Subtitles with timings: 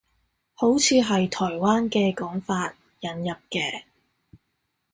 [0.55, 3.83] 好似係台灣嘅講法，引入嘅